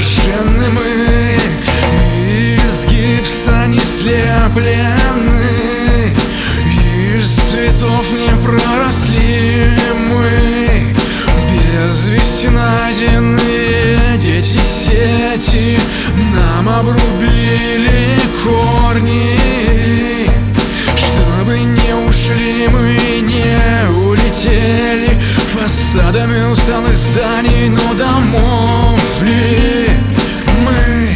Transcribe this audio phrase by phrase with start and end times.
[0.00, 1.36] стены мы
[2.56, 5.31] Из гипса не слеплены
[26.82, 29.88] Фасадами усталых зданий, но домов ли?
[30.64, 31.08] Мы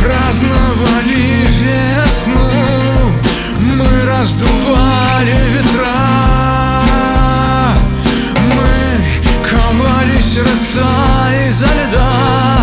[0.00, 2.50] праздновали весну
[3.60, 6.84] Мы раздували ветра.
[8.54, 9.00] Мы
[9.48, 10.88] ковали сердца
[11.46, 12.58] изо льда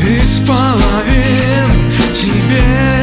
[0.00, 1.70] Из половин
[2.12, 2.93] тебе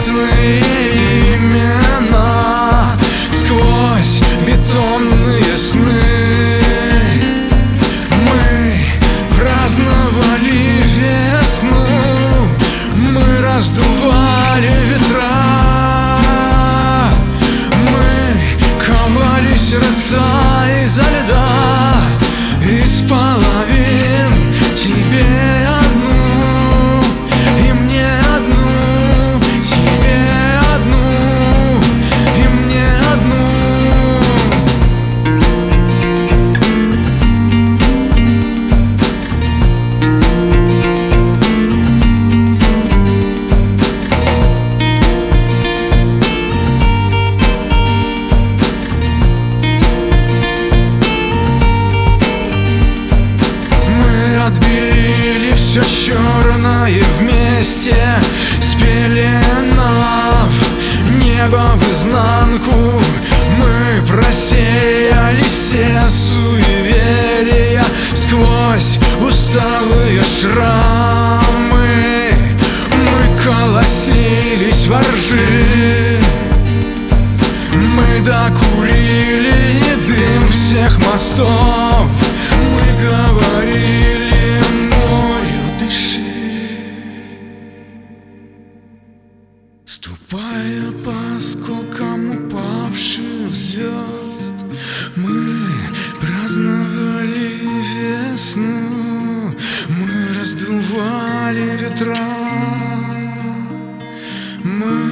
[0.00, 2.96] перелетные имена
[3.30, 6.60] Сквозь бетонные сны.
[8.26, 8.74] Мы
[9.38, 11.86] праздновали весну
[12.96, 15.38] Мы раздували ветра.
[17.90, 18.06] Мы
[18.84, 20.24] ковали сердца
[20.82, 21.35] изо льда
[56.86, 57.96] черное вместе
[58.60, 60.50] Спеленав
[61.22, 62.72] небо в изнанку.
[63.58, 71.88] Мы просеяли все суеверия Сквозь усталые шрамы.
[72.90, 76.18] Мы колосились во ржи.
[77.72, 79.54] Мы докурили
[80.06, 82.06] дым всех мостов.
[82.74, 83.35] Мы говорили
[91.36, 94.64] Осколкам упавших звезд.
[95.16, 95.58] Мы
[96.18, 97.60] праздновали
[97.92, 99.52] весну
[100.00, 102.16] Мы раздували ветра.
[104.64, 105.10] Мы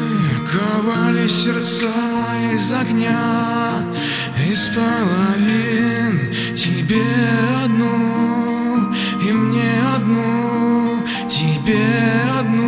[0.50, 1.92] ковали сердца
[2.54, 3.84] из огня
[4.50, 7.04] Из половин тебе
[7.62, 8.91] одну
[9.28, 11.84] И мне одну, тебе
[12.41, 12.64] одну